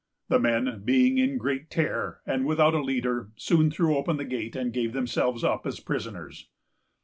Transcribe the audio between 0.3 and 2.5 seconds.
men, being in great terror, and